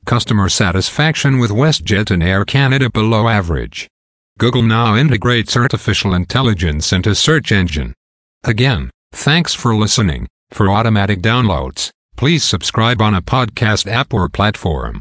Customer 0.06 0.48
satisfaction 0.48 1.40
with 1.40 1.50
WestJet 1.50 2.12
and 2.12 2.22
Air 2.22 2.46
Canada 2.46 2.90
below 2.90 3.28
average. 3.28 3.88
Google 4.38 4.62
now 4.62 4.96
integrates 4.96 5.58
artificial 5.58 6.14
intelligence 6.14 6.94
into 6.94 7.16
search 7.16 7.52
engine. 7.52 7.94
Again, 8.44 8.92
thanks 9.12 9.56
for 9.56 9.76
listening. 9.76 10.28
For 10.52 10.70
automatic 10.70 11.20
downloads, 11.20 11.90
please 12.16 12.44
subscribe 12.44 13.02
on 13.02 13.16
a 13.16 13.22
podcast 13.22 13.92
app 13.92 14.14
or 14.14 14.30
platform. 14.30 15.00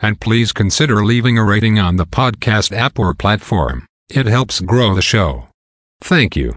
And 0.00 0.20
please 0.20 0.52
consider 0.52 1.04
leaving 1.04 1.36
a 1.36 1.44
rating 1.44 1.78
on 1.78 1.96
the 1.96 2.06
podcast 2.06 2.74
app 2.74 2.98
or 2.98 3.12
platform. 3.12 3.86
It 4.08 4.26
helps 4.26 4.60
grow 4.60 4.94
the 4.94 5.02
show. 5.02 5.48
Thank 6.00 6.36
you. 6.36 6.54